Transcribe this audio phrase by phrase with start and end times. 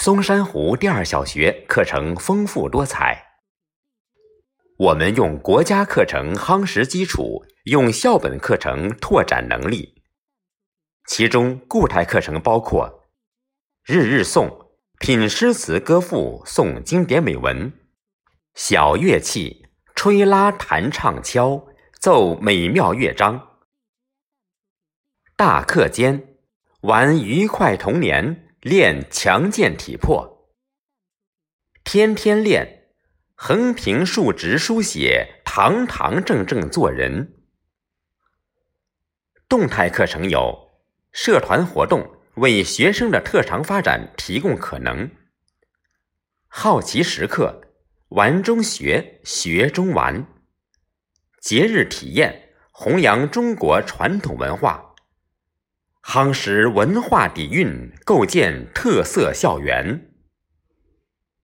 [0.00, 3.40] 松山湖第二小学课程丰富多彩，
[4.76, 10.04] 我们用国家课程夯实基础，用校本课程拓展能力。
[11.08, 13.08] 其中固态课程包括
[13.84, 14.68] 日日诵，
[15.00, 17.72] 品诗词歌赋，诵经典美文；
[18.54, 21.66] 小乐器，吹拉弹唱敲，
[21.98, 23.58] 奏美妙乐章。
[25.36, 26.36] 大课间，
[26.82, 28.44] 玩愉快童年。
[28.68, 30.46] 练强健体魄，
[31.84, 32.90] 天天练，
[33.34, 37.32] 横平竖直书写，堂堂正正做人。
[39.48, 40.68] 动态课程有
[41.12, 45.12] 社团活动，为学生的特长发展提供可能；
[46.46, 47.72] 好奇时刻，
[48.08, 50.26] 玩中学，学中玩；
[51.40, 54.87] 节日体验，弘扬中国传统文化。
[56.02, 60.07] 夯实文化底蕴，构建特色校园。